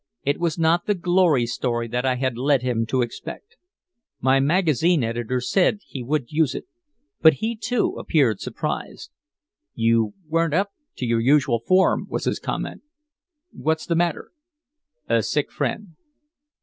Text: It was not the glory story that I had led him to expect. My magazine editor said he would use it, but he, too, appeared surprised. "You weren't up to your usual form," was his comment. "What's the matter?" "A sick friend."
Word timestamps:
It 0.23 0.39
was 0.39 0.57
not 0.57 0.87
the 0.87 0.95
glory 0.95 1.45
story 1.45 1.87
that 1.89 2.07
I 2.07 2.15
had 2.15 2.35
led 2.35 2.63
him 2.63 2.87
to 2.87 3.03
expect. 3.03 3.57
My 4.19 4.39
magazine 4.39 5.03
editor 5.03 5.39
said 5.39 5.77
he 5.85 6.01
would 6.01 6.31
use 6.31 6.55
it, 6.55 6.65
but 7.21 7.33
he, 7.35 7.55
too, 7.55 7.97
appeared 7.99 8.41
surprised. 8.41 9.11
"You 9.75 10.15
weren't 10.27 10.55
up 10.55 10.71
to 10.97 11.05
your 11.05 11.19
usual 11.21 11.59
form," 11.59 12.07
was 12.09 12.25
his 12.25 12.39
comment. 12.39 12.81
"What's 13.51 13.85
the 13.85 13.93
matter?" 13.93 14.31
"A 15.07 15.21
sick 15.21 15.51
friend." 15.51 15.89